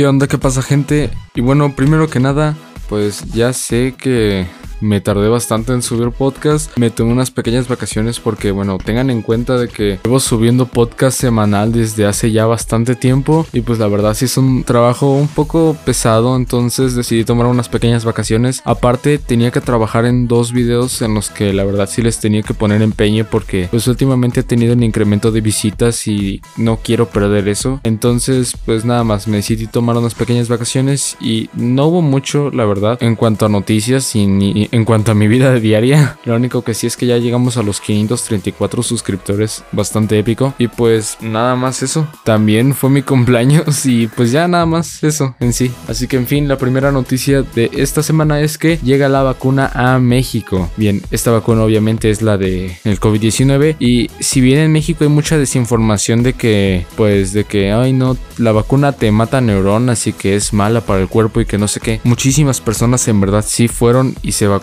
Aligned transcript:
¿Qué 0.00 0.06
onda? 0.06 0.26
¿Qué 0.26 0.38
pasa 0.38 0.62
gente? 0.62 1.10
Y 1.34 1.42
bueno, 1.42 1.76
primero 1.76 2.08
que 2.08 2.20
nada, 2.20 2.56
pues 2.88 3.22
ya 3.34 3.52
sé 3.52 3.94
que 3.98 4.46
me 4.80 5.00
tardé 5.00 5.28
bastante 5.28 5.72
en 5.72 5.82
subir 5.82 6.10
podcast. 6.10 6.76
Me 6.76 6.90
tomé 6.90 7.12
unas 7.12 7.30
pequeñas 7.30 7.68
vacaciones 7.68 8.20
porque, 8.20 8.50
bueno, 8.50 8.78
tengan 8.78 9.10
en 9.10 9.22
cuenta 9.22 9.58
de 9.58 9.68
que 9.68 9.98
llevo 10.04 10.20
subiendo 10.20 10.66
podcast 10.66 11.20
semanal 11.20 11.72
desde 11.72 12.06
hace 12.06 12.32
ya 12.32 12.46
bastante 12.46 12.96
tiempo. 12.96 13.46
Y 13.52 13.60
pues 13.60 13.78
la 13.78 13.88
verdad 13.88 14.14
sí 14.14 14.24
es 14.24 14.36
un 14.36 14.64
trabajo 14.64 15.12
un 15.12 15.28
poco 15.28 15.76
pesado. 15.84 16.36
Entonces 16.36 16.94
decidí 16.94 17.24
tomar 17.24 17.46
unas 17.46 17.68
pequeñas 17.68 18.04
vacaciones. 18.04 18.62
Aparte, 18.64 19.18
tenía 19.18 19.50
que 19.50 19.60
trabajar 19.60 20.04
en 20.04 20.28
dos 20.28 20.52
videos 20.52 21.02
en 21.02 21.14
los 21.14 21.30
que 21.30 21.52
la 21.52 21.64
verdad 21.64 21.88
sí 21.90 22.02
les 22.02 22.18
tenía 22.18 22.42
que 22.42 22.54
poner 22.54 22.82
empeño 22.82 23.26
porque 23.30 23.68
pues 23.70 23.86
últimamente 23.86 24.40
he 24.40 24.44
tenido 24.44 24.74
un 24.74 24.82
incremento 24.82 25.30
de 25.30 25.40
visitas 25.40 26.06
y 26.06 26.40
no 26.56 26.78
quiero 26.78 27.08
perder 27.08 27.48
eso. 27.48 27.80
Entonces, 27.84 28.56
pues 28.64 28.84
nada 28.84 29.04
más, 29.04 29.28
me 29.28 29.38
decidí 29.38 29.66
tomar 29.66 29.96
unas 29.96 30.14
pequeñas 30.14 30.48
vacaciones 30.48 31.16
y 31.20 31.50
no 31.54 31.86
hubo 31.86 32.02
mucho, 32.02 32.50
la 32.50 32.64
verdad, 32.64 32.98
en 33.02 33.16
cuanto 33.16 33.46
a 33.46 33.48
noticias 33.48 34.14
y 34.16 34.26
ni 34.26 34.69
en 34.72 34.84
cuanto 34.84 35.12
a 35.12 35.14
mi 35.14 35.28
vida 35.28 35.54
diaria, 35.54 36.18
lo 36.24 36.36
único 36.36 36.62
que 36.62 36.74
sí 36.74 36.86
es 36.86 36.96
que 36.96 37.06
ya 37.06 37.18
llegamos 37.18 37.56
a 37.56 37.62
los 37.62 37.80
534 37.80 38.82
suscriptores, 38.82 39.64
bastante 39.72 40.18
épico. 40.18 40.54
Y 40.58 40.68
pues 40.68 41.18
nada 41.20 41.56
más 41.56 41.82
eso. 41.82 42.08
También 42.24 42.74
fue 42.74 42.90
mi 42.90 43.02
cumpleaños 43.10 43.86
y 43.86 44.06
pues 44.06 44.32
ya 44.32 44.48
nada 44.48 44.66
más 44.66 45.02
eso 45.02 45.34
en 45.40 45.52
sí. 45.52 45.70
Así 45.88 46.06
que 46.06 46.16
en 46.16 46.26
fin, 46.26 46.48
la 46.48 46.58
primera 46.58 46.92
noticia 46.92 47.42
de 47.42 47.70
esta 47.74 48.02
semana 48.02 48.40
es 48.40 48.58
que 48.58 48.78
llega 48.78 49.08
la 49.08 49.22
vacuna 49.22 49.70
a 49.74 49.98
México. 49.98 50.70
Bien, 50.76 51.02
esta 51.10 51.30
vacuna 51.30 51.62
obviamente 51.62 52.10
es 52.10 52.22
la 52.22 52.38
de 52.38 52.78
el 52.84 53.00
COVID-19 53.00 53.76
y 53.78 54.10
si 54.20 54.40
bien 54.40 54.58
en 54.58 54.72
México 54.72 55.04
hay 55.04 55.10
mucha 55.10 55.38
desinformación 55.38 56.22
de 56.22 56.34
que 56.34 56.86
pues 56.96 57.32
de 57.32 57.44
que 57.44 57.72
ay 57.72 57.92
no, 57.92 58.16
la 58.38 58.52
vacuna 58.52 58.92
te 58.92 59.10
mata 59.10 59.40
neuronas 59.40 60.06
y 60.06 60.12
que 60.12 60.36
es 60.36 60.52
mala 60.52 60.80
para 60.80 61.00
el 61.00 61.08
cuerpo 61.08 61.40
y 61.40 61.46
que 61.46 61.58
no 61.58 61.68
sé 61.68 61.80
qué. 61.80 62.00
Muchísimas 62.04 62.60
personas 62.60 63.06
en 63.08 63.20
verdad 63.20 63.44
sí 63.46 63.68
fueron 63.68 64.14
y 64.22 64.32
se 64.32 64.46
vacunaron 64.46 64.59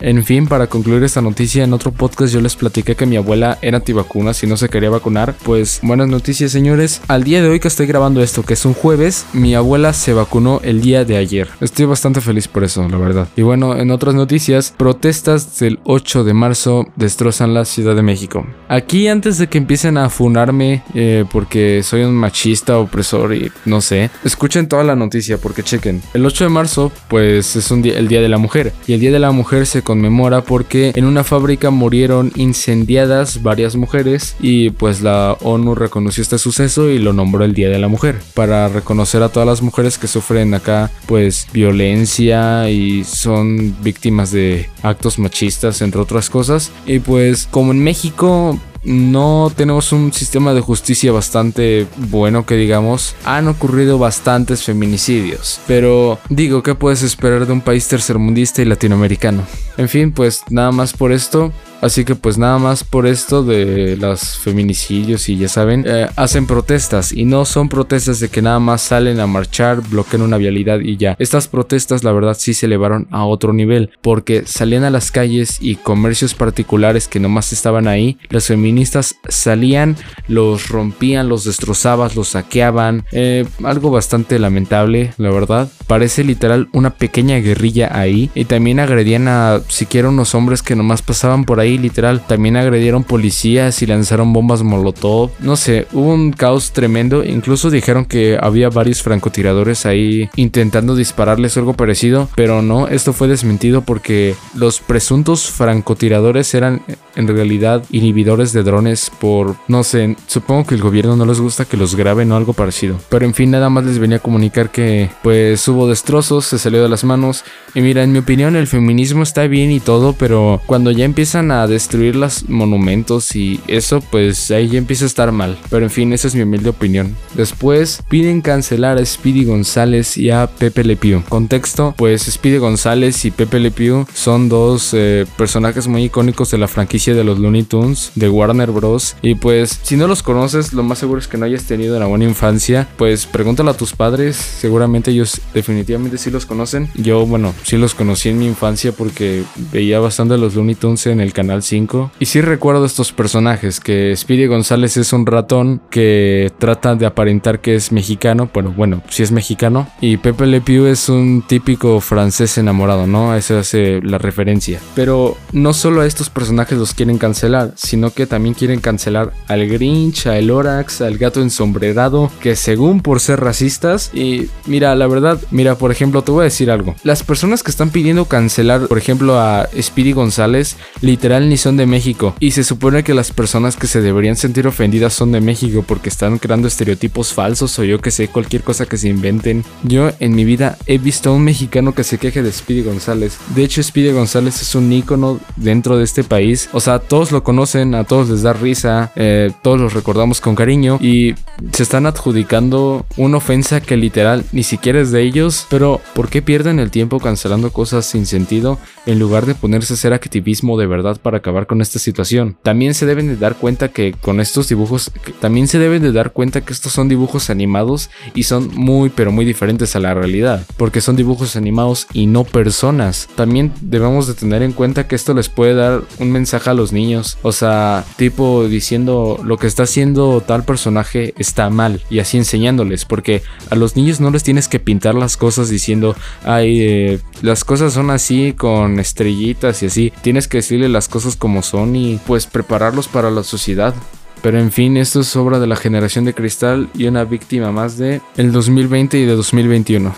en 0.00 0.24
fin, 0.24 0.46
para 0.46 0.66
concluir 0.66 1.02
esta 1.02 1.20
noticia, 1.20 1.64
en 1.64 1.72
otro 1.72 1.92
podcast 1.92 2.32
yo 2.32 2.40
les 2.40 2.56
platiqué 2.56 2.94
que 2.94 3.06
mi 3.06 3.16
abuela 3.16 3.58
era 3.62 3.78
antivacunas 3.78 4.42
y 4.42 4.46
no 4.46 4.56
se 4.56 4.68
quería 4.68 4.90
vacunar. 4.90 5.34
Pues 5.42 5.80
buenas 5.82 6.08
noticias, 6.08 6.52
señores. 6.52 7.02
Al 7.08 7.24
día 7.24 7.42
de 7.42 7.48
hoy 7.48 7.60
que 7.60 7.68
estoy 7.68 7.86
grabando 7.86 8.22
esto, 8.22 8.42
que 8.42 8.54
es 8.54 8.64
un 8.64 8.74
jueves, 8.74 9.26
mi 9.32 9.54
abuela 9.54 9.92
se 9.92 10.12
vacunó 10.12 10.60
el 10.62 10.80
día 10.80 11.04
de 11.04 11.16
ayer. 11.16 11.48
Estoy 11.60 11.86
bastante 11.86 12.20
feliz 12.20 12.48
por 12.48 12.64
eso, 12.64 12.88
la 12.88 12.96
verdad. 12.96 13.28
Y 13.36 13.42
bueno, 13.42 13.76
en 13.76 13.90
otras 13.90 14.14
noticias, 14.14 14.72
protestas 14.76 15.58
del 15.58 15.78
8 15.84 16.24
de 16.24 16.34
marzo 16.34 16.86
destrozan 16.96 17.54
la 17.54 17.64
Ciudad 17.64 17.96
de 17.96 18.02
México. 18.02 18.46
Aquí, 18.68 19.08
antes 19.08 19.38
de 19.38 19.48
que 19.48 19.58
empiecen 19.58 19.98
a 19.98 20.10
funarme 20.10 20.82
eh, 20.94 21.24
porque 21.30 21.82
soy 21.82 22.02
un 22.02 22.14
machista 22.14 22.78
opresor 22.78 23.34
y 23.34 23.50
no 23.64 23.80
sé, 23.80 24.10
escuchen 24.24 24.68
toda 24.68 24.84
la 24.84 24.96
noticia 24.96 25.38
porque 25.38 25.62
chequen. 25.62 26.02
El 26.14 26.24
8 26.24 26.44
de 26.44 26.50
marzo, 26.50 26.92
pues 27.08 27.56
es 27.56 27.70
un 27.70 27.82
día, 27.82 27.98
el 27.98 28.08
Día 28.08 28.20
de 28.20 28.28
la 28.28 28.38
Mujer. 28.38 28.72
Y 28.86 28.92
el 28.92 29.00
Día 29.00 29.10
de 29.10 29.18
la 29.18 29.32
Mujer 29.32 29.39
se 29.64 29.82
conmemora 29.82 30.42
porque 30.42 30.92
en 30.94 31.04
una 31.04 31.24
fábrica 31.24 31.70
murieron 31.70 32.32
incendiadas 32.36 33.42
varias 33.42 33.74
mujeres 33.74 34.36
y 34.40 34.70
pues 34.70 35.00
la 35.00 35.36
ONU 35.40 35.74
reconoció 35.74 36.22
este 36.22 36.38
suceso 36.38 36.88
y 36.88 36.98
lo 36.98 37.12
nombró 37.12 37.44
el 37.44 37.54
Día 37.54 37.68
de 37.68 37.78
la 37.78 37.88
Mujer. 37.88 38.20
Para 38.34 38.68
reconocer 38.68 39.22
a 39.22 39.28
todas 39.28 39.46
las 39.46 39.62
mujeres 39.62 39.98
que 39.98 40.06
sufren 40.06 40.54
acá 40.54 40.90
pues 41.06 41.48
violencia 41.52 42.70
y 42.70 43.04
son 43.04 43.74
víctimas 43.82 44.30
de 44.30 44.68
actos 44.82 45.18
machistas 45.18 45.82
entre 45.82 46.00
otras 46.00 46.30
cosas. 46.30 46.70
Y 46.86 47.00
pues 47.00 47.48
como 47.50 47.72
en 47.72 47.82
México 47.82 48.58
no 48.82 49.52
tenemos 49.54 49.92
un 49.92 50.12
sistema 50.12 50.54
de 50.54 50.60
justicia 50.60 51.12
bastante 51.12 51.86
bueno 51.96 52.46
que 52.46 52.56
digamos. 52.56 53.14
Han 53.24 53.48
ocurrido 53.48 53.98
bastantes 53.98 54.64
feminicidios. 54.64 55.60
Pero 55.66 56.18
digo, 56.28 56.62
¿qué 56.62 56.74
puedes 56.74 57.02
esperar 57.02 57.46
de 57.46 57.52
un 57.52 57.60
país 57.60 57.88
tercermundista 57.88 58.62
y 58.62 58.66
latinoamericano? 58.66 59.42
En 59.76 59.88
fin, 59.88 60.12
pues 60.12 60.42
nada 60.50 60.72
más 60.72 60.92
por 60.92 61.12
esto. 61.12 61.52
Así 61.80 62.04
que 62.04 62.14
pues 62.14 62.36
nada 62.36 62.58
más 62.58 62.84
por 62.84 63.06
esto 63.06 63.42
de 63.42 63.96
los 63.96 64.38
feminicidios 64.38 65.28
y 65.28 65.36
ya 65.36 65.48
saben, 65.48 65.84
eh, 65.86 66.08
hacen 66.16 66.46
protestas 66.46 67.12
y 67.12 67.24
no 67.24 67.44
son 67.44 67.68
protestas 67.68 68.20
de 68.20 68.28
que 68.28 68.42
nada 68.42 68.58
más 68.58 68.82
salen 68.82 69.18
a 69.20 69.26
marchar, 69.26 69.80
bloquean 69.88 70.22
una 70.22 70.36
vialidad 70.36 70.80
y 70.80 70.96
ya. 70.96 71.16
Estas 71.18 71.48
protestas 71.48 72.04
la 72.04 72.12
verdad 72.12 72.36
sí 72.38 72.54
se 72.54 72.66
elevaron 72.66 73.08
a 73.10 73.24
otro 73.24 73.52
nivel 73.52 73.90
porque 74.02 74.44
salían 74.46 74.84
a 74.84 74.90
las 74.90 75.10
calles 75.10 75.58
y 75.60 75.76
comercios 75.76 76.34
particulares 76.34 77.08
que 77.08 77.20
nomás 77.20 77.52
estaban 77.52 77.88
ahí, 77.88 78.18
las 78.28 78.46
feministas 78.46 79.16
salían, 79.28 79.96
los 80.28 80.68
rompían, 80.68 81.28
los 81.28 81.44
destrozaban, 81.44 82.10
los 82.14 82.28
saqueaban, 82.28 83.04
eh, 83.12 83.46
algo 83.64 83.90
bastante 83.90 84.38
lamentable 84.38 85.12
la 85.16 85.30
verdad. 85.30 85.68
Parece 85.86 86.24
literal 86.24 86.68
una 86.72 86.90
pequeña 86.90 87.38
guerrilla 87.38 87.90
ahí 87.92 88.30
y 88.34 88.44
también 88.44 88.80
agredían 88.80 89.28
a 89.28 89.60
siquiera 89.68 90.08
unos 90.08 90.34
hombres 90.34 90.62
que 90.62 90.76
nomás 90.76 91.02
pasaban 91.02 91.44
por 91.44 91.60
ahí 91.60 91.69
literal. 91.78 92.26
También 92.26 92.56
agredieron 92.56 93.04
policías 93.04 93.82
y 93.82 93.86
lanzaron 93.86 94.32
bombas 94.32 94.62
molotov. 94.62 95.30
No 95.40 95.56
sé, 95.56 95.86
hubo 95.92 96.12
un 96.14 96.32
caos 96.32 96.72
tremendo. 96.72 97.24
Incluso 97.24 97.70
dijeron 97.70 98.04
que 98.04 98.38
había 98.40 98.70
varios 98.70 99.02
francotiradores 99.02 99.86
ahí 99.86 100.28
intentando 100.36 100.94
dispararles 100.94 101.56
algo 101.56 101.74
parecido. 101.74 102.28
Pero 102.34 102.62
no, 102.62 102.88
esto 102.88 103.12
fue 103.12 103.28
desmentido 103.28 103.82
porque 103.82 104.34
los 104.54 104.80
presuntos 104.80 105.50
francotiradores 105.50 106.54
eran 106.54 106.82
en 107.16 107.28
realidad 107.28 107.84
inhibidores 107.90 108.52
de 108.52 108.62
drones 108.62 109.10
por, 109.10 109.56
no 109.68 109.82
sé, 109.84 110.16
supongo 110.26 110.66
que 110.66 110.74
el 110.74 110.82
gobierno 110.82 111.16
no 111.16 111.26
les 111.26 111.40
gusta 111.40 111.64
que 111.64 111.76
los 111.76 111.94
graben 111.94 112.32
o 112.32 112.36
algo 112.36 112.52
parecido. 112.52 112.98
Pero 113.08 113.24
en 113.24 113.34
fin, 113.34 113.50
nada 113.50 113.70
más 113.70 113.84
les 113.84 113.98
venía 113.98 114.18
a 114.18 114.20
comunicar 114.20 114.70
que 114.70 115.10
pues 115.22 115.66
hubo 115.68 115.88
destrozos, 115.88 116.46
se 116.46 116.58
salió 116.58 116.82
de 116.82 116.88
las 116.88 117.04
manos. 117.04 117.44
Y 117.74 117.80
mira, 117.80 118.02
en 118.02 118.12
mi 118.12 118.18
opinión 118.18 118.56
el 118.56 118.66
feminismo 118.66 119.22
está 119.22 119.46
bien 119.46 119.70
y 119.70 119.80
todo, 119.80 120.12
pero 120.12 120.60
cuando 120.66 120.90
ya 120.90 121.04
empiezan 121.04 121.50
a 121.50 121.66
destruir 121.66 122.16
los 122.16 122.48
monumentos 122.48 123.34
y 123.36 123.60
eso 123.66 124.00
pues 124.10 124.50
ahí 124.50 124.68
ya 124.68 124.78
empieza 124.78 125.04
a 125.04 125.08
estar 125.08 125.32
mal. 125.32 125.58
Pero 125.70 125.84
en 125.84 125.90
fin, 125.90 126.12
esa 126.12 126.28
es 126.28 126.34
mi 126.34 126.42
humilde 126.42 126.70
opinión. 126.70 127.16
Después 127.34 128.02
piden 128.08 128.40
cancelar 128.40 128.98
a 128.98 129.04
Speedy 129.04 129.44
González 129.44 130.16
y 130.16 130.30
a 130.30 130.46
Pepe 130.46 130.84
Le 130.84 130.96
Pew. 130.96 131.22
Contexto, 131.28 131.94
pues 131.96 132.22
Speedy 132.22 132.58
González 132.58 133.24
y 133.24 133.30
Pepe 133.30 133.60
Le 133.60 133.70
Pew 133.70 134.06
son 134.12 134.48
dos 134.48 134.90
eh, 134.92 135.26
personajes 135.36 135.86
muy 135.86 136.04
icónicos 136.04 136.50
de 136.50 136.58
la 136.58 136.68
franquicia 136.68 136.99
de 137.08 137.24
los 137.24 137.38
Looney 137.38 137.62
Tunes 137.62 138.12
de 138.14 138.28
Warner 138.28 138.70
Bros. 138.70 139.16
Y 139.22 139.34
pues 139.34 139.80
si 139.82 139.96
no 139.96 140.06
los 140.06 140.22
conoces, 140.22 140.72
lo 140.72 140.82
más 140.82 140.98
seguro 140.98 141.20
es 141.20 141.28
que 141.28 141.38
no 141.38 141.46
hayas 141.46 141.64
tenido 141.64 141.96
una 141.96 142.06
buena 142.06 142.24
infancia. 142.24 142.86
Pues 142.96 143.26
pregúntalo 143.26 143.70
a 143.70 143.76
tus 143.76 143.94
padres, 143.94 144.36
seguramente 144.36 145.10
ellos 145.10 145.40
definitivamente 145.54 146.18
sí 146.18 146.30
los 146.30 146.46
conocen. 146.46 146.90
Yo 146.94 147.26
bueno, 147.26 147.54
sí 147.62 147.76
los 147.78 147.94
conocí 147.94 148.28
en 148.28 148.38
mi 148.38 148.46
infancia 148.46 148.92
porque 148.92 149.44
veía 149.72 149.98
bastante 150.00 150.36
los 150.36 150.54
Looney 150.54 150.74
Tunes 150.74 151.06
en 151.06 151.20
el 151.20 151.32
canal 151.32 151.62
5. 151.62 152.12
Y 152.18 152.26
sí 152.26 152.40
recuerdo 152.40 152.84
estos 152.84 153.12
personajes, 153.12 153.80
que 153.80 154.14
Speedy 154.14 154.46
González 154.46 154.96
es 154.96 155.12
un 155.12 155.26
ratón 155.26 155.80
que 155.90 156.52
trata 156.58 156.94
de 156.94 157.06
aparentar 157.06 157.60
que 157.60 157.74
es 157.74 157.92
mexicano, 157.92 158.50
bueno, 158.52 158.72
bueno, 158.76 159.02
si 159.08 159.22
es 159.22 159.32
mexicano. 159.32 159.88
Y 160.00 160.18
Pepe 160.18 160.46
Le 160.46 160.60
Pew 160.60 160.86
es 160.86 161.08
un 161.08 161.42
típico 161.46 162.00
francés 162.00 162.58
enamorado, 162.58 163.06
¿no? 163.06 163.34
Esa 163.34 163.60
hace 163.60 164.00
la 164.02 164.18
referencia. 164.18 164.80
Pero 164.94 165.36
no 165.52 165.72
solo 165.72 166.00
a 166.00 166.06
estos 166.06 166.30
personajes 166.30 166.78
los 166.78 166.89
quieren 166.94 167.18
cancelar, 167.18 167.72
sino 167.76 168.10
que 168.12 168.26
también 168.26 168.54
quieren 168.54 168.80
cancelar 168.80 169.32
al 169.46 169.66
Grinch, 169.68 170.26
al 170.26 170.50
Orax, 170.50 171.00
al 171.00 171.18
gato 171.18 171.40
ensombrerado, 171.40 172.30
que 172.40 172.56
según 172.56 173.00
por 173.00 173.20
ser 173.20 173.40
racistas. 173.40 174.10
Y 174.14 174.48
mira, 174.66 174.94
la 174.94 175.06
verdad, 175.06 175.40
mira, 175.50 175.76
por 175.76 175.90
ejemplo, 175.90 176.22
te 176.22 176.32
voy 176.32 176.42
a 176.42 176.44
decir 176.44 176.70
algo. 176.70 176.94
Las 177.02 177.22
personas 177.22 177.62
que 177.62 177.70
están 177.70 177.90
pidiendo 177.90 178.24
cancelar, 178.24 178.86
por 178.86 178.98
ejemplo, 178.98 179.38
a 179.38 179.68
Speedy 179.80 180.12
González, 180.12 180.76
literal 181.00 181.48
ni 181.48 181.56
son 181.56 181.76
de 181.76 181.86
México. 181.86 182.34
Y 182.40 182.52
se 182.52 182.64
supone 182.64 183.04
que 183.04 183.14
las 183.14 183.32
personas 183.32 183.76
que 183.76 183.86
se 183.86 184.00
deberían 184.00 184.36
sentir 184.36 184.66
ofendidas 184.66 185.14
son 185.14 185.32
de 185.32 185.40
México 185.40 185.84
porque 185.86 186.08
están 186.08 186.38
creando 186.38 186.68
estereotipos 186.68 187.32
falsos 187.32 187.78
o 187.78 187.84
yo 187.84 188.00
que 188.00 188.10
sé, 188.10 188.28
cualquier 188.28 188.62
cosa 188.62 188.86
que 188.86 188.96
se 188.96 189.08
inventen. 189.08 189.64
Yo 189.82 190.10
en 190.20 190.34
mi 190.34 190.44
vida 190.44 190.78
he 190.86 190.98
visto 190.98 191.30
a 191.30 191.32
un 191.32 191.44
mexicano 191.44 191.94
que 191.94 192.04
se 192.04 192.18
queje 192.18 192.42
de 192.42 192.52
Speedy 192.52 192.82
González. 192.82 193.38
De 193.54 193.64
hecho, 193.64 193.82
Speedy 193.82 194.12
González 194.12 194.60
es 194.62 194.74
un 194.74 194.92
ícono 194.92 195.40
dentro 195.56 195.96
de 195.96 196.04
este 196.04 196.24
país. 196.24 196.68
Sea, 196.80 196.98
todos 196.98 197.32
lo 197.32 197.42
conocen, 197.42 197.94
a 197.94 198.04
todos 198.04 198.28
les 198.28 198.42
da 198.42 198.52
risa, 198.52 199.12
eh, 199.16 199.52
todos 199.62 199.80
los 199.80 199.94
recordamos 199.94 200.40
con 200.40 200.54
cariño 200.54 200.98
y 201.00 201.34
se 201.72 201.82
están 201.82 202.06
adjudicando 202.06 203.06
una 203.16 203.38
ofensa 203.38 203.80
que 203.80 203.96
literal 203.96 204.44
ni 204.52 204.62
siquiera 204.62 205.00
es 205.00 205.10
de 205.10 205.22
ellos. 205.22 205.66
Pero, 205.70 206.00
¿por 206.14 206.28
qué 206.28 206.42
pierden 206.42 206.78
el 206.78 206.90
tiempo 206.90 207.20
cancelando 207.20 207.72
cosas 207.72 208.06
sin 208.06 208.26
sentido 208.26 208.78
en 209.06 209.18
lugar 209.18 209.46
de 209.46 209.54
ponerse 209.54 209.92
a 209.92 209.96
hacer 209.96 210.12
activismo 210.12 210.78
de 210.78 210.86
verdad 210.86 211.18
para 211.20 211.38
acabar 211.38 211.66
con 211.66 211.80
esta 211.80 211.98
situación. 211.98 212.56
También 212.62 212.94
se 212.94 213.06
deben 213.06 213.28
de 213.28 213.36
dar 213.36 213.56
cuenta 213.56 213.88
que 213.88 214.12
con 214.12 214.40
estos 214.40 214.68
dibujos, 214.68 215.10
también 215.40 215.68
se 215.68 215.78
deben 215.78 216.02
de 216.02 216.12
dar 216.12 216.32
cuenta 216.32 216.60
que 216.60 216.72
estos 216.72 216.92
son 216.92 217.08
dibujos 217.08 217.50
animados 217.50 218.10
y 218.34 218.44
son 218.44 218.70
muy 218.74 219.10
pero 219.10 219.32
muy 219.32 219.44
diferentes 219.44 219.96
a 219.96 220.00
la 220.00 220.14
realidad, 220.14 220.66
porque 220.76 221.00
son 221.00 221.16
dibujos 221.16 221.56
animados 221.56 222.06
y 222.12 222.26
no 222.26 222.44
personas. 222.44 223.28
También 223.34 223.72
debemos 223.80 224.26
de 224.26 224.34
tener 224.34 224.62
en 224.62 224.72
cuenta 224.72 225.06
que 225.06 225.16
esto 225.16 225.34
les 225.34 225.48
puede 225.48 225.74
dar 225.74 226.02
un 226.18 226.30
mensaje 226.30 226.69
a 226.70 226.74
los 226.74 226.92
niños. 226.92 227.38
O 227.42 227.52
sea, 227.52 228.04
tipo 228.16 228.66
diciendo 228.68 229.40
lo 229.44 229.58
que 229.58 229.66
está 229.66 229.84
haciendo 229.84 230.40
tal 230.40 230.64
personaje 230.64 231.34
está 231.38 231.70
mal 231.70 232.02
y 232.10 232.18
así 232.18 232.36
enseñándoles, 232.36 233.04
porque 233.04 233.42
a 233.70 233.76
los 233.76 233.96
niños 233.96 234.20
no 234.20 234.30
les 234.30 234.42
tienes 234.42 234.68
que 234.68 234.80
pintar 234.80 235.14
las 235.14 235.36
cosas 235.36 235.68
diciendo, 235.68 236.16
ay, 236.44 236.80
eh, 236.80 237.20
las 237.42 237.64
cosas 237.64 237.92
son 237.92 238.10
así 238.10 238.54
con 238.54 238.98
estrellitas 238.98 239.82
y 239.82 239.86
así. 239.86 240.12
Tienes 240.22 240.48
que 240.48 240.58
decirle 240.58 240.88
las 240.88 241.08
cosas 241.08 241.36
como 241.36 241.62
son 241.62 241.96
y 241.96 242.20
pues 242.26 242.46
prepararlos 242.46 243.08
para 243.08 243.30
la 243.30 243.42
sociedad. 243.42 243.94
Pero 244.42 244.58
en 244.58 244.72
fin, 244.72 244.96
esto 244.96 245.20
es 245.20 245.36
obra 245.36 245.58
de 245.58 245.66
la 245.66 245.76
generación 245.76 246.24
de 246.24 246.34
cristal 246.34 246.88
y 246.94 247.06
una 247.06 247.24
víctima 247.24 247.72
más 247.72 247.98
de 247.98 248.20
el 248.36 248.52
2020 248.52 249.18
y 249.18 249.26
de 249.26 249.34
2021. 249.34 250.14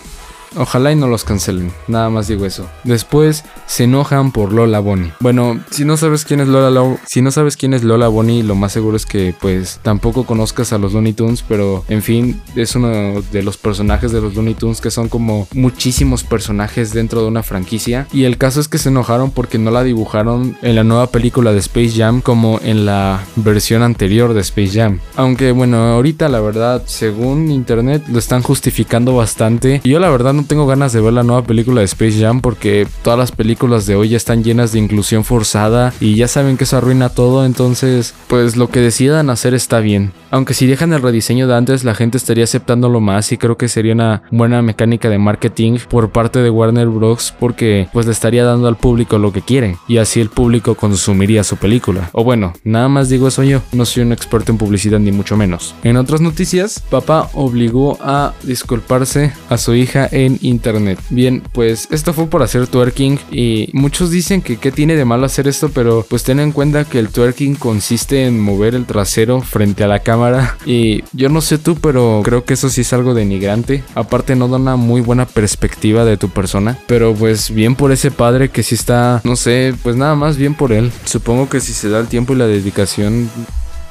Ojalá 0.56 0.92
y 0.92 0.96
no 0.96 1.08
los 1.08 1.24
cancelen, 1.24 1.72
nada 1.88 2.10
más 2.10 2.28
digo 2.28 2.46
eso. 2.46 2.68
Después 2.84 3.44
se 3.66 3.84
enojan 3.84 4.32
por 4.32 4.52
Lola 4.52 4.80
Bonnie. 4.80 5.12
Bueno, 5.20 5.60
si 5.70 5.84
no 5.84 5.96
sabes 5.96 6.24
quién 6.24 6.40
es 6.40 6.48
Lola 6.48 6.72
si 7.06 7.22
no 7.22 7.30
sabes 7.30 7.56
quién 7.56 7.74
es 7.74 7.84
Lola 7.84 8.08
Bonnie, 8.08 8.42
lo 8.42 8.54
más 8.54 8.72
seguro 8.72 8.96
es 8.96 9.06
que 9.06 9.34
pues 9.40 9.80
tampoco 9.82 10.24
conozcas 10.24 10.72
a 10.72 10.78
los 10.78 10.92
Looney 10.92 11.12
Tunes, 11.12 11.44
pero 11.46 11.84
en 11.88 12.02
fin, 12.02 12.40
es 12.56 12.74
uno 12.74 13.22
de 13.32 13.42
los 13.42 13.56
personajes 13.56 14.12
de 14.12 14.20
los 14.20 14.34
Looney 14.34 14.54
Tunes 14.54 14.80
que 14.80 14.90
son 14.90 15.08
como 15.08 15.48
muchísimos 15.54 16.24
personajes 16.24 16.92
dentro 16.92 17.22
de 17.22 17.28
una 17.28 17.42
franquicia 17.42 18.06
y 18.12 18.24
el 18.24 18.38
caso 18.38 18.60
es 18.60 18.68
que 18.68 18.78
se 18.78 18.88
enojaron 18.88 19.30
porque 19.30 19.58
no 19.58 19.70
la 19.70 19.82
dibujaron 19.82 20.56
en 20.62 20.76
la 20.76 20.84
nueva 20.84 21.08
película 21.08 21.52
de 21.52 21.58
Space 21.58 21.92
Jam 21.96 22.20
como 22.20 22.60
en 22.62 22.86
la 22.86 23.24
versión 23.36 23.82
anterior 23.82 24.34
de 24.34 24.40
Space 24.40 24.72
Jam. 24.78 25.00
Aunque 25.16 25.52
bueno, 25.52 25.78
ahorita 25.78 26.28
la 26.28 26.40
verdad, 26.40 26.82
según 26.86 27.50
internet 27.50 28.04
lo 28.08 28.18
están 28.18 28.42
justificando 28.42 29.14
bastante 29.14 29.80
y 29.84 29.90
yo 29.90 29.98
la 29.98 30.10
verdad 30.10 30.32
no 30.32 30.41
tengo 30.44 30.66
ganas 30.66 30.92
de 30.92 31.00
ver 31.00 31.12
la 31.12 31.22
nueva 31.22 31.44
película 31.44 31.80
de 31.80 31.86
Space 31.86 32.20
Jam 32.20 32.40
porque 32.40 32.86
todas 33.02 33.18
las 33.18 33.32
películas 33.32 33.86
de 33.86 33.96
hoy 33.96 34.10
ya 34.10 34.16
están 34.16 34.44
llenas 34.44 34.72
de 34.72 34.78
inclusión 34.78 35.24
forzada 35.24 35.92
y 36.00 36.16
ya 36.16 36.28
saben 36.28 36.56
que 36.56 36.64
eso 36.64 36.76
arruina 36.76 37.08
todo, 37.08 37.44
entonces 37.44 38.14
pues 38.28 38.56
lo 38.56 38.68
que 38.68 38.80
decidan 38.80 39.30
hacer 39.30 39.54
está 39.54 39.80
bien. 39.80 40.12
Aunque 40.30 40.54
si 40.54 40.66
dejan 40.66 40.92
el 40.92 41.02
rediseño 41.02 41.46
de 41.46 41.54
antes 41.54 41.84
la 41.84 41.94
gente 41.94 42.16
estaría 42.16 42.44
aceptándolo 42.44 43.00
más 43.00 43.32
y 43.32 43.38
creo 43.38 43.56
que 43.56 43.68
sería 43.68 43.92
una 43.92 44.22
buena 44.30 44.62
mecánica 44.62 45.08
de 45.08 45.18
marketing 45.18 45.78
por 45.88 46.10
parte 46.10 46.40
de 46.40 46.50
Warner 46.50 46.88
Bros. 46.88 47.34
porque 47.38 47.88
pues 47.92 48.06
le 48.06 48.12
estaría 48.12 48.44
dando 48.44 48.68
al 48.68 48.76
público 48.76 49.18
lo 49.18 49.32
que 49.32 49.42
quiere 49.42 49.76
y 49.88 49.98
así 49.98 50.20
el 50.20 50.30
público 50.30 50.74
consumiría 50.74 51.44
su 51.44 51.56
película. 51.56 52.10
O 52.12 52.24
bueno, 52.24 52.52
nada 52.64 52.88
más 52.88 53.08
digo 53.08 53.28
eso 53.28 53.42
yo, 53.42 53.60
no 53.72 53.84
soy 53.84 54.02
un 54.02 54.12
experto 54.12 54.52
en 54.52 54.58
publicidad 54.58 54.98
ni 54.98 55.12
mucho 55.12 55.36
menos. 55.36 55.74
En 55.84 55.96
otras 55.96 56.20
noticias, 56.20 56.82
papá 56.90 57.28
obligó 57.34 57.98
a 58.00 58.32
disculparse 58.42 59.32
a 59.48 59.58
su 59.58 59.74
hija 59.74 60.08
en 60.10 60.31
internet. 60.40 60.98
Bien, 61.10 61.42
pues 61.52 61.88
esto 61.90 62.12
fue 62.12 62.26
por 62.26 62.42
hacer 62.42 62.66
twerking 62.66 63.18
y 63.30 63.68
muchos 63.72 64.10
dicen 64.10 64.42
que 64.42 64.56
qué 64.56 64.72
tiene 64.72 64.96
de 64.96 65.04
malo 65.04 65.26
hacer 65.26 65.48
esto, 65.48 65.70
pero 65.70 66.06
pues 66.08 66.22
ten 66.22 66.40
en 66.40 66.52
cuenta 66.52 66.84
que 66.84 66.98
el 66.98 67.08
twerking 67.08 67.56
consiste 67.56 68.26
en 68.26 68.40
mover 68.40 68.74
el 68.74 68.86
trasero 68.86 69.40
frente 69.40 69.84
a 69.84 69.88
la 69.88 70.00
cámara 70.00 70.56
y 70.66 71.02
yo 71.12 71.28
no 71.28 71.40
sé 71.40 71.58
tú, 71.58 71.76
pero 71.76 72.22
creo 72.24 72.44
que 72.44 72.54
eso 72.54 72.68
sí 72.68 72.82
es 72.82 72.92
algo 72.92 73.14
denigrante. 73.14 73.82
Aparte 73.94 74.36
no 74.36 74.48
da 74.48 74.56
una 74.56 74.76
muy 74.76 75.00
buena 75.00 75.26
perspectiva 75.26 76.04
de 76.04 76.16
tu 76.16 76.28
persona, 76.28 76.78
pero 76.86 77.14
pues 77.14 77.50
bien 77.50 77.74
por 77.74 77.92
ese 77.92 78.10
padre 78.10 78.48
que 78.50 78.62
sí 78.62 78.74
está, 78.74 79.20
no 79.24 79.36
sé, 79.36 79.74
pues 79.82 79.96
nada 79.96 80.14
más 80.14 80.36
bien 80.36 80.54
por 80.54 80.72
él. 80.72 80.90
Supongo 81.04 81.48
que 81.48 81.60
si 81.60 81.72
se 81.72 81.88
da 81.88 82.00
el 82.00 82.08
tiempo 82.08 82.32
y 82.32 82.36
la 82.36 82.46
dedicación 82.46 83.30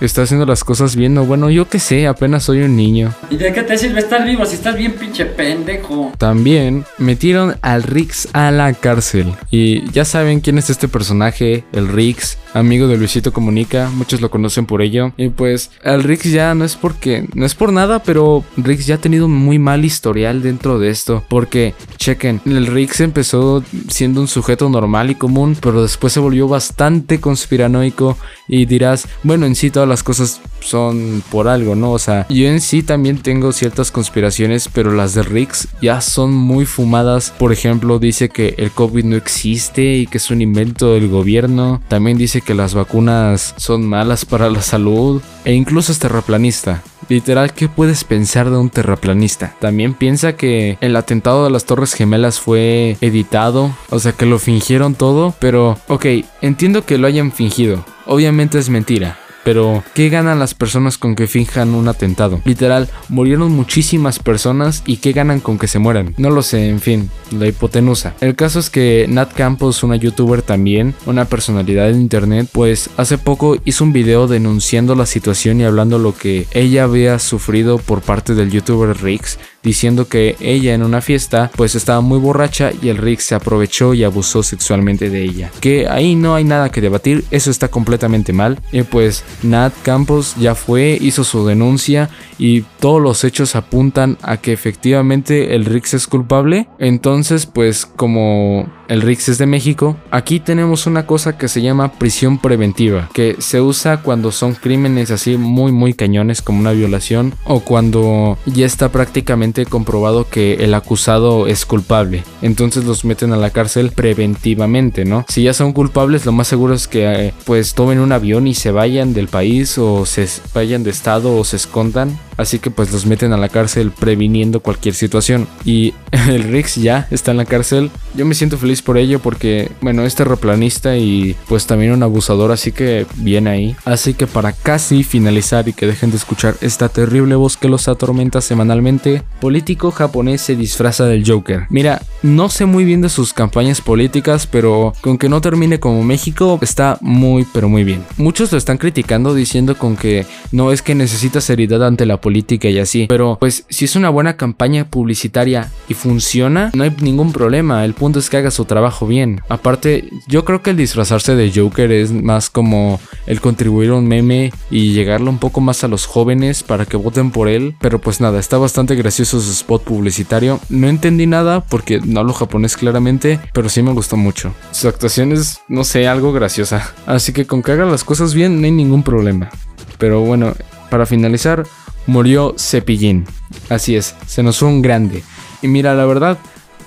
está 0.05 0.23
haciendo 0.23 0.45
las 0.45 0.63
cosas 0.63 0.95
bien. 0.95 1.17
O 1.17 1.25
bueno, 1.25 1.49
yo 1.49 1.69
qué 1.69 1.79
sé, 1.79 2.07
apenas 2.07 2.43
soy 2.43 2.61
un 2.61 2.75
niño. 2.75 3.13
¿Y 3.29 3.37
de 3.37 3.53
qué 3.53 3.63
te 3.63 3.77
sirve 3.77 3.99
estar 3.99 4.25
vivo 4.25 4.45
si 4.45 4.55
estás 4.55 4.77
bien 4.77 4.93
pinche 4.93 5.25
pendejo? 5.25 6.11
También 6.17 6.85
metieron 6.97 7.55
al 7.61 7.83
Rix 7.83 8.27
a 8.33 8.51
la 8.51 8.73
cárcel. 8.73 9.33
Y 9.49 9.89
ya 9.91 10.05
saben 10.05 10.39
quién 10.39 10.57
es 10.57 10.69
este 10.69 10.87
personaje, 10.87 11.63
el 11.73 11.87
Rix, 11.87 12.37
amigo 12.53 12.87
de 12.87 12.97
Luisito 12.97 13.33
Comunica. 13.33 13.89
Muchos 13.89 14.21
lo 14.21 14.29
conocen 14.29 14.65
por 14.65 14.81
ello. 14.81 15.13
Y 15.17 15.29
pues, 15.29 15.71
el 15.83 16.03
Rix 16.03 16.31
ya 16.31 16.53
no 16.55 16.65
es 16.65 16.75
porque, 16.75 17.27
no 17.33 17.45
es 17.45 17.55
por 17.55 17.71
nada, 17.71 18.03
pero 18.03 18.43
Rix 18.57 18.85
ya 18.85 18.95
ha 18.95 18.99
tenido 18.99 19.27
muy 19.27 19.59
mal 19.59 19.85
historial 19.85 20.41
dentro 20.41 20.79
de 20.79 20.89
esto. 20.89 21.23
Porque, 21.29 21.73
chequen, 21.97 22.41
el 22.45 22.67
Rix 22.67 22.99
empezó 23.01 23.63
siendo 23.87 24.21
un 24.21 24.27
sujeto 24.27 24.69
normal 24.69 25.11
y 25.11 25.15
común, 25.15 25.57
pero 25.59 25.81
después 25.81 26.13
se 26.13 26.19
volvió 26.19 26.47
bastante 26.47 27.19
conspiranoico. 27.19 28.17
Y 28.51 28.65
dirás, 28.65 29.07
bueno, 29.23 29.45
en 29.45 29.55
sí 29.55 29.71
todas 29.71 29.87
las 29.87 30.03
cosas 30.03 30.41
son 30.59 31.23
por 31.31 31.47
algo, 31.47 31.73
¿no? 31.73 31.93
O 31.93 31.99
sea, 31.99 32.27
yo 32.29 32.47
en 32.47 32.59
sí 32.59 32.83
también 32.83 33.17
tengo 33.17 33.53
ciertas 33.53 33.91
conspiraciones, 33.91 34.67
pero 34.67 34.91
las 34.91 35.13
de 35.13 35.23
Rix 35.23 35.69
ya 35.81 36.01
son 36.01 36.33
muy 36.33 36.65
fumadas. 36.65 37.33
Por 37.39 37.53
ejemplo, 37.53 37.97
dice 37.97 38.27
que 38.27 38.55
el 38.57 38.71
COVID 38.71 39.05
no 39.05 39.15
existe 39.15 39.93
y 39.93 40.05
que 40.05 40.17
es 40.17 40.29
un 40.31 40.41
invento 40.41 40.93
del 40.93 41.07
gobierno. 41.07 41.81
También 41.87 42.17
dice 42.17 42.41
que 42.41 42.53
las 42.53 42.73
vacunas 42.73 43.55
son 43.55 43.87
malas 43.87 44.25
para 44.25 44.49
la 44.49 44.61
salud. 44.61 45.21
E 45.45 45.53
incluso 45.53 45.93
es 45.93 45.99
terraplanista. 45.99 46.83
Literal, 47.09 47.53
¿qué 47.53 47.67
puedes 47.67 48.03
pensar 48.03 48.49
de 48.49 48.57
un 48.57 48.69
terraplanista? 48.69 49.55
También 49.59 49.93
piensa 49.93 50.35
que 50.35 50.77
el 50.81 50.95
atentado 50.95 51.43
de 51.43 51.49
las 51.49 51.65
Torres 51.65 51.93
Gemelas 51.93 52.39
fue 52.39 52.97
editado, 53.01 53.75
o 53.89 53.99
sea 53.99 54.13
que 54.13 54.25
lo 54.25 54.39
fingieron 54.39 54.95
todo, 54.95 55.33
pero 55.39 55.77
ok, 55.87 56.05
entiendo 56.41 56.85
que 56.85 56.97
lo 56.97 57.07
hayan 57.07 57.31
fingido. 57.31 57.83
Obviamente 58.05 58.59
es 58.59 58.69
mentira, 58.69 59.17
pero, 59.43 59.83
¿qué 59.93 60.09
ganan 60.09 60.39
las 60.39 60.53
personas 60.53 60.97
con 60.97 61.15
que 61.15 61.27
finjan 61.27 61.73
un 61.75 61.87
atentado? 61.87 62.41
Literal, 62.45 62.89
murieron 63.09 63.51
muchísimas 63.51 64.19
personas 64.19 64.83
y 64.85 64.97
¿qué 64.97 65.11
ganan 65.11 65.39
con 65.39 65.57
que 65.57 65.67
se 65.67 65.79
mueran? 65.79 66.13
No 66.17 66.29
lo 66.29 66.41
sé, 66.41 66.69
en 66.69 66.79
fin, 66.79 67.09
la 67.31 67.47
hipotenusa. 67.47 68.13
El 68.21 68.35
caso 68.35 68.59
es 68.59 68.69
que 68.69 69.05
Nat 69.09 69.33
Campos, 69.33 69.83
una 69.83 69.95
youtuber 69.95 70.41
también, 70.41 70.93
una 71.05 71.25
personalidad 71.25 71.87
de 71.87 71.93
internet, 71.93 72.47
pues 72.51 72.89
hace 72.97 73.17
poco 73.17 73.57
hizo 73.65 73.83
un 73.83 73.93
video 73.93 74.27
denunciando 74.27 74.95
la 74.95 75.05
situación 75.05 75.59
y 75.59 75.63
hablando 75.63 75.99
lo 75.99 76.15
que 76.15 76.47
ella 76.51 76.83
había 76.83 77.19
sufrido 77.19 77.77
por 77.77 78.01
parte 78.01 78.35
del 78.35 78.51
youtuber 78.51 79.01
Rix 79.01 79.39
diciendo 79.63 80.07
que 80.07 80.35
ella 80.39 80.73
en 80.73 80.83
una 80.83 81.01
fiesta 81.01 81.51
pues 81.55 81.75
estaba 81.75 82.01
muy 82.01 82.19
borracha 82.19 82.71
y 82.81 82.89
el 82.89 82.97
Rick 82.97 83.19
se 83.19 83.35
aprovechó 83.35 83.93
y 83.93 84.03
abusó 84.03 84.43
sexualmente 84.43 85.09
de 85.09 85.23
ella. 85.23 85.51
Que 85.59 85.87
ahí 85.87 86.15
no 86.15 86.35
hay 86.35 86.43
nada 86.43 86.69
que 86.69 86.81
debatir, 86.81 87.23
eso 87.31 87.51
está 87.51 87.67
completamente 87.67 88.33
mal. 88.33 88.59
Y 88.71 88.83
pues 88.83 89.23
Nat 89.43 89.73
Campos 89.83 90.35
ya 90.39 90.55
fue, 90.55 90.97
hizo 90.99 91.23
su 91.23 91.45
denuncia 91.45 92.09
y 92.37 92.61
todos 92.79 93.01
los 93.01 93.23
hechos 93.23 93.55
apuntan 93.55 94.17
a 94.21 94.37
que 94.37 94.53
efectivamente 94.53 95.55
el 95.55 95.65
Rix 95.65 95.93
es 95.93 96.07
culpable. 96.07 96.67
Entonces 96.79 97.45
pues 97.45 97.85
como 97.85 98.67
el 98.91 99.01
Rix 99.01 99.29
es 99.29 99.37
de 99.37 99.45
México, 99.45 99.95
aquí 100.11 100.41
tenemos 100.41 100.85
una 100.85 101.05
cosa 101.05 101.37
que 101.37 101.47
se 101.47 101.61
llama 101.61 101.93
prisión 101.93 102.37
preventiva, 102.37 103.09
que 103.13 103.37
se 103.39 103.61
usa 103.61 104.01
cuando 104.01 104.33
son 104.33 104.53
crímenes 104.53 105.11
así 105.11 105.37
muy 105.37 105.71
muy 105.71 105.93
cañones 105.93 106.41
como 106.41 106.59
una 106.59 106.73
violación 106.73 107.33
o 107.45 107.61
cuando 107.61 108.37
ya 108.45 108.65
está 108.65 108.89
prácticamente 108.89 109.65
comprobado 109.65 110.27
que 110.29 110.55
el 110.55 110.73
acusado 110.73 111.47
es 111.47 111.65
culpable. 111.65 112.25
Entonces 112.41 112.83
los 112.83 113.05
meten 113.05 113.31
a 113.31 113.37
la 113.37 113.51
cárcel 113.51 113.91
preventivamente, 113.91 115.05
¿no? 115.05 115.25
Si 115.29 115.43
ya 115.43 115.53
son 115.53 115.71
culpables, 115.71 116.25
lo 116.25 116.33
más 116.33 116.49
seguro 116.49 116.73
es 116.73 116.89
que 116.89 117.05
eh, 117.05 117.33
pues 117.45 117.73
tomen 117.73 117.99
un 117.99 118.11
avión 118.11 118.45
y 118.45 118.55
se 118.55 118.71
vayan 118.71 119.13
del 119.13 119.29
país 119.29 119.77
o 119.77 120.05
se 120.05 120.27
vayan 120.53 120.83
de 120.83 120.89
estado 120.89 121.37
o 121.37 121.45
se 121.45 121.55
escondan. 121.55 122.19
Así 122.41 122.59
que 122.59 122.71
pues 122.71 122.91
los 122.91 123.05
meten 123.05 123.33
a 123.33 123.37
la 123.37 123.49
cárcel 123.49 123.91
previniendo 123.91 124.59
cualquier 124.61 124.95
situación. 124.95 125.47
Y 125.63 125.93
el 126.11 126.43
Rix 126.43 126.75
ya 126.75 127.07
está 127.11 127.31
en 127.31 127.37
la 127.37 127.45
cárcel. 127.45 127.91
Yo 128.15 128.25
me 128.25 128.35
siento 128.35 128.57
feliz 128.57 128.81
por 128.81 128.97
ello 128.97 129.19
porque, 129.19 129.71
bueno, 129.81 130.03
es 130.03 130.15
terraplanista 130.15 130.97
y 130.97 131.35
pues 131.47 131.67
también 131.67 131.91
un 131.91 132.03
abusador, 132.03 132.51
así 132.51 132.71
que 132.71 133.05
bien 133.17 133.47
ahí. 133.47 133.75
Así 133.85 134.13
que 134.13 134.27
para 134.27 134.53
casi 134.53 135.03
finalizar 135.03 135.67
y 135.69 135.73
que 135.73 135.87
dejen 135.87 136.11
de 136.11 136.17
escuchar 136.17 136.55
esta 136.61 136.89
terrible 136.89 137.35
voz 137.35 137.57
que 137.57 137.69
los 137.69 137.87
atormenta 137.87 138.41
semanalmente, 138.41 139.23
político 139.39 139.91
japonés 139.91 140.41
se 140.41 140.55
disfraza 140.55 141.05
del 141.05 141.29
Joker. 141.29 141.67
Mira, 141.69 142.01
no 142.23 142.49
sé 142.49 142.65
muy 142.65 142.83
bien 142.83 143.01
de 143.01 143.09
sus 143.09 143.33
campañas 143.33 143.81
políticas, 143.81 144.47
pero 144.47 144.93
con 145.01 145.17
que 145.17 145.29
no 145.29 145.41
termine 145.41 145.79
como 145.79 146.03
México 146.03 146.59
está 146.61 146.97
muy 147.01 147.45
pero 147.53 147.69
muy 147.69 147.83
bien. 147.83 148.03
Muchos 148.17 148.51
lo 148.51 148.57
están 148.57 148.77
criticando 148.77 149.33
diciendo 149.33 149.77
con 149.77 149.95
que 149.95 150.25
no 150.51 150.71
es 150.71 150.81
que 150.81 150.95
necesita 150.95 151.41
seriedad 151.41 151.85
ante 151.85 152.05
la 152.05 152.17
política 152.17 152.30
y 152.31 152.79
así, 152.79 153.05
pero 153.07 153.37
pues 153.39 153.65
si 153.69 153.85
es 153.85 153.95
una 153.95 154.09
buena 154.09 154.37
campaña 154.37 154.85
publicitaria 154.85 155.71
y 155.87 155.93
funciona, 155.93 156.71
no 156.73 156.83
hay 156.83 156.93
ningún 157.01 157.31
problema, 157.31 157.85
el 157.85 157.93
punto 157.93 158.19
es 158.19 158.29
que 158.29 158.37
haga 158.37 158.51
su 158.51 158.65
trabajo 158.65 159.07
bien. 159.07 159.41
Aparte, 159.49 160.09
yo 160.27 160.45
creo 160.45 160.61
que 160.61 160.71
el 160.71 160.77
disfrazarse 160.77 161.35
de 161.35 161.51
Joker 161.53 161.91
es 161.91 162.11
más 162.11 162.49
como 162.49 162.99
el 163.27 163.41
contribuir 163.41 163.91
a 163.91 163.95
un 163.95 164.07
meme 164.07 164.51
y 164.69 164.93
llegarlo 164.93 165.29
un 165.29 165.37
poco 165.37 165.61
más 165.61 165.83
a 165.83 165.87
los 165.87 166.05
jóvenes 166.05 166.63
para 166.63 166.85
que 166.85 166.97
voten 166.97 167.31
por 167.31 167.47
él, 167.47 167.75
pero 167.79 167.99
pues 167.99 168.21
nada, 168.21 168.39
está 168.39 168.57
bastante 168.57 168.95
gracioso 168.95 169.39
su 169.39 169.51
spot 169.51 169.83
publicitario. 169.83 170.59
No 170.69 170.87
entendí 170.87 171.27
nada 171.27 171.61
porque 171.61 171.99
no 171.99 172.19
hablo 172.19 172.33
japonés 172.33 172.77
claramente, 172.77 173.39
pero 173.53 173.69
sí 173.69 173.81
me 173.81 173.93
gustó 173.93 174.17
mucho. 174.17 174.53
Su 174.71 174.87
actuación 174.87 175.31
es, 175.31 175.61
no 175.67 175.83
sé, 175.83 176.07
algo 176.07 176.33
graciosa. 176.33 176.93
Así 177.05 177.33
que 177.33 177.45
con 177.45 177.61
que 177.61 177.71
haga 177.73 177.85
las 177.85 178.03
cosas 178.03 178.33
bien 178.33 178.59
no 178.59 178.65
hay 178.65 178.71
ningún 178.71 179.03
problema. 179.03 179.49
Pero 179.97 180.21
bueno, 180.21 180.53
para 180.89 181.05
finalizar, 181.05 181.65
murió 182.07 182.55
Cepillín. 182.57 183.25
Así 183.69 183.95
es, 183.95 184.15
se 184.25 184.43
nos 184.43 184.59
fue 184.59 184.69
un 184.69 184.81
grande. 184.81 185.23
Y 185.61 185.67
mira, 185.67 185.93
la 185.93 186.05
verdad, 186.05 186.37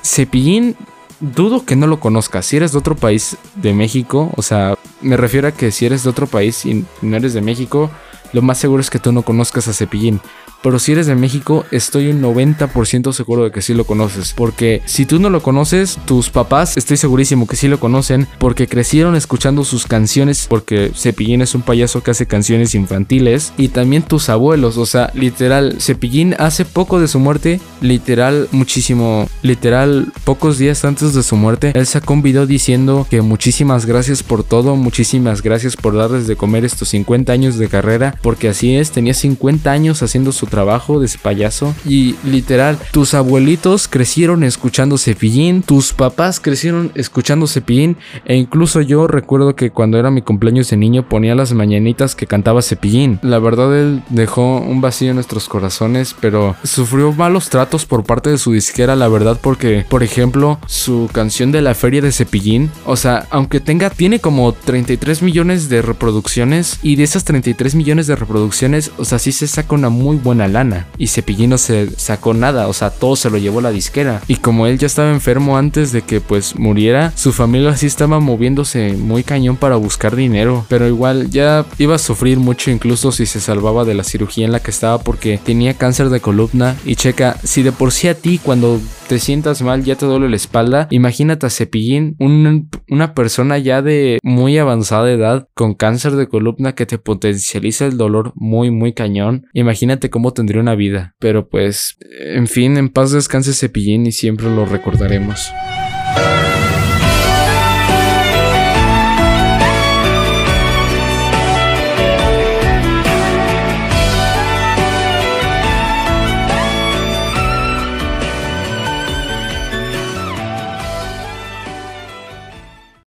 Cepillín 0.03 0.77
dudo 1.21 1.65
que 1.65 1.77
no 1.77 1.87
lo 1.87 2.01
conozcas. 2.01 2.47
Si 2.47 2.57
eres 2.57 2.73
de 2.73 2.79
otro 2.79 2.97
país 2.97 3.37
de 3.57 3.73
México, 3.73 4.33
o 4.37 4.43
sea, 4.43 4.77
me 5.01 5.17
refiero 5.17 5.49
a 5.49 5.53
que 5.53 5.71
si 5.71 5.87
eres 5.87 6.05
de 6.05 6.11
otro 6.11 6.27
país 6.27 6.65
y 6.67 6.85
no 7.03 7.17
eres 7.17 7.35
de 7.35 7.41
México, 7.41 7.91
lo 8.33 8.43
más 8.43 8.59
seguro 8.59 8.81
es 8.81 8.91
que 8.91 8.99
tú 8.99 9.13
no 9.13 9.23
conozcas 9.23 9.69
a 9.69 9.73
Cepillín. 9.73 10.21
Pero 10.65 10.79
si 10.79 10.93
eres 10.93 11.07
de 11.07 11.15
México, 11.15 11.67
estoy 11.71 12.09
un 12.09 12.23
90% 12.23 13.13
seguro 13.13 13.45
de 13.45 13.51
que 13.51 13.61
sí 13.61 13.75
lo 13.75 13.85
conoces. 13.85 14.33
Porque 14.35 14.81
si 14.87 15.05
tú 15.05 15.19
no 15.19 15.29
lo 15.29 15.43
conoces, 15.43 15.99
tus 16.07 16.31
papás, 16.31 16.79
estoy 16.79 16.97
segurísimo 16.97 17.47
que 17.47 17.55
sí 17.55 17.69
lo 17.69 17.79
conocen. 17.79 18.27
Porque 18.39 18.67
crecieron 18.67 19.15
escuchando 19.15 19.63
sus 19.65 19.85
canciones. 19.85 20.47
Porque 20.49 20.91
Cepillín 20.97 21.43
es 21.43 21.55
un 21.55 21.61
payaso 21.61 22.03
que 22.03 22.13
hace 22.13 22.25
canciones 22.25 22.75
infantiles. 22.75 23.53
Y 23.59 23.69
también 23.69 24.05
tus 24.05 24.31
abuelos. 24.31 24.79
O 24.79 24.87
sea, 24.87 25.11
literal, 25.13 25.77
Cepillín 25.81 26.35
hace 26.39 26.65
poco 26.65 26.99
de 26.99 27.09
su 27.09 27.21
muerte. 27.21 27.61
Literal, 27.83 28.49
muchísimo. 28.51 29.29
Literal, 29.43 30.15
pocos 30.25 30.57
días 30.57 30.83
antes 30.87 31.13
de 31.13 31.23
su 31.23 31.37
muerte. 31.37 31.73
Él 31.75 31.87
sacó 31.87 32.15
un 32.15 32.23
video 32.23 32.47
diciendo 32.47 33.07
que 33.11 33.21
muchísimas 33.21 33.85
gracias 33.85 34.23
por 34.23 34.43
todo. 34.45 34.77
Muchísimas 34.77 35.43
gracias 35.43 35.77
por 35.77 35.95
darles 35.95 36.27
de 36.27 36.37
comer 36.37 36.65
estos 36.65 36.89
50 36.89 37.31
años 37.35 37.59
de 37.59 37.69
carrera. 37.69 38.17
Porque 38.23 38.49
así 38.49 38.75
es, 38.75 38.93
tenía 38.93 39.13
50 39.13 39.71
años 39.71 40.03
haciendo 40.03 40.33
su 40.33 40.47
trabajo 40.55 41.01
de 41.01 41.07
ese 41.07 41.19
payaso. 41.19 41.75
Y 41.85 42.15
literal, 42.25 42.79
tus 42.93 43.13
abuelitos 43.15 43.89
crecieron 43.89 44.45
escuchando 44.45 44.99
Cepillín, 44.99 45.63
tus 45.63 45.93
papás 45.93 46.39
crecieron 46.39 46.93
escuchando 46.95 47.49
Cepillín. 47.49 47.97
E 48.25 48.37
incluso 48.37 48.81
yo 48.81 49.09
recuerdo 49.09 49.57
que 49.57 49.71
cuando 49.71 49.99
era 49.99 50.13
mi 50.13 50.23
cumpleaños 50.23 50.71
de 50.71 50.77
niño 50.77 51.09
ponía 51.09 51.35
las 51.35 51.53
mañanitas 51.53 52.15
que 52.15 52.29
cantaba 52.29 52.63
Cepillín. 52.63 53.19
La 53.23 53.41
verdad, 53.41 53.77
él 53.77 54.03
dejó 54.11 54.59
un 54.59 54.81
vacío 54.81 55.11
en 55.11 55.17
nuestros 55.17 55.49
corazones, 55.49 56.15
pero 56.21 56.55
sufrió 56.63 57.13
malos 57.13 57.49
tratos 57.49 57.85
por 57.85 58.05
parte 58.05 58.31
de 58.31 58.39
su 58.39 58.53
disquera, 58.53 58.95
la 58.95 59.09
verdad, 59.09 59.39
porque, 59.43 59.85
por 59.89 60.05
ejemplo, 60.05 60.61
su 60.67 61.11
canción 61.13 61.51
de 61.51 61.63
la 61.63 61.75
feria 61.75 62.01
de 62.01 62.13
Cepillín, 62.13 62.71
o 62.87 62.97
sea, 62.97 63.27
aunque 63.31 63.59
tenga, 63.59 63.91
tiene 63.91 64.21
como 64.21 64.53
33 64.53 65.23
millones 65.23 65.69
de 65.69 65.83
reproducciones 65.83 66.79
y 66.83 66.95
de 66.95 67.03
esas 67.03 67.25
33 67.25 67.75
millones 67.75 68.07
de 68.07 68.15
reproducciones, 68.15 68.93
o 68.99 69.05
sea, 69.05 69.19
sí 69.19 69.33
se 69.33 69.49
saca 69.49 69.75
una 69.75 69.89
muy 69.89 70.17
buena 70.17 70.44
lana. 70.49 70.87
Y 70.99 71.09
Cepillín 71.09 71.51
no 71.51 71.59
se 71.59 71.91
sacó 71.97 72.35
nada, 72.35 72.69
o 72.69 72.73
sea, 72.73 72.91
todo 72.91 73.17
se 73.17 73.31
lo 73.31 73.39
llevó 73.39 73.61
la 73.61 73.71
disquera. 73.71 74.23
Y 74.29 74.37
como 74.37 74.67
él 74.67 74.79
ya 74.79 74.87
estaba 74.87 75.11
enfermo 75.11 75.57
antes 75.57 75.93
de 75.93 76.03
que 76.03 76.21
pues 76.21 76.59
muriera, 76.59 77.13
su 77.17 77.33
familia 77.33 77.71
así 77.71 77.87
estaba 77.87 78.21
moviéndose 78.21 78.95
muy 78.95 79.23
cañón 79.23 79.57
para 79.57 79.77
buscar 79.77 80.17
dinero. 80.17 80.65
Pero 80.69 80.87
igual 80.87 81.31
ya 81.31 81.65
iba 81.79 81.95
a 81.95 81.99
sufrir 81.99 82.39
mucho 82.39 82.71
incluso 82.71 83.13
si 83.13 83.27
se 83.27 83.41
salvaba 83.41 83.85
de 83.85 83.95
la 83.95 84.05
cirugía 84.05 84.45
en 84.45 84.53
la 84.53 84.61
que 84.61 84.71
estaba 84.71 84.99
porque 84.99 85.39
tenía 85.39 85.75
cáncer 85.75 86.09
de 86.09 86.21
columna. 86.21 86.77
Y 86.85 86.97
checa, 86.97 87.37
si 87.43 87.63
de 87.63 87.73
por 87.73 87.93
sí 87.93 88.09
a 88.09 88.15
ti 88.15 88.41
cuando 88.43 88.81
te 89.09 89.19
sientas 89.19 89.63
mal, 89.63 89.85
ya 89.85 89.97
te 89.97 90.07
duele 90.07 90.29
la 90.29 90.37
espalda. 90.37 90.89
Imagínate 90.91 91.47
a 91.47 91.51
Cepillín, 91.51 92.17
una 92.19 93.15
persona 93.15 93.59
ya 93.59 93.83
de 93.83 94.19
muy 94.23 94.57
avanzada 94.59 95.11
edad 95.11 95.49
con 95.55 95.75
cáncer 95.75 96.13
de 96.13 96.29
columna 96.29 96.75
que 96.75 96.87
te 96.87 96.99
potencializa 96.99 97.87
el 97.87 97.97
dolor 97.97 98.33
muy, 98.35 98.71
muy 98.71 98.95
cañón. 98.95 99.47
Imagínate 99.53 100.11
cómo 100.25 100.33
tendría 100.33 100.63
una 100.63 100.75
vida. 100.75 101.15
Pero 101.19 101.51
pues, 101.51 101.99
en 102.19 102.47
fin, 102.47 102.79
en 102.79 102.89
paz 102.89 103.13
descanse 103.13 103.53
Cepillín 103.53 104.07
y 104.07 104.13
siempre 104.13 104.47
lo 104.47 104.65
recordaremos. 104.65 105.53